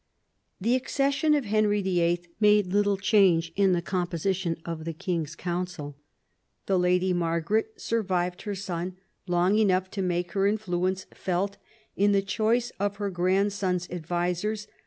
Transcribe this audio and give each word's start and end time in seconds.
The 0.59 0.73
accession 0.75 1.35
of 1.35 1.45
Henry 1.45 1.79
VIII. 1.79 2.23
made 2.39 2.73
little 2.73 2.97
change 2.97 3.53
in 3.55 3.73
the 3.73 3.83
composition 3.83 4.59
of 4.65 4.83
the 4.83 4.93
King's 4.93 5.35
Council. 5.35 5.95
The 6.65 6.79
Lady 6.79 7.13
Margaret 7.13 7.79
survived 7.79 8.41
her 8.41 8.55
son 8.55 8.97
long 9.27 9.59
enough 9.59 9.91
to 9.91 10.01
make 10.01 10.31
her 10.31 10.47
in 10.47 10.57
fluence 10.57 11.05
felt 11.15 11.57
in 11.95 12.13
the 12.13 12.23
choice 12.23 12.71
of 12.79 12.95
her 12.95 13.11
grandson's 13.11 13.87
advisers. 13.91 14.65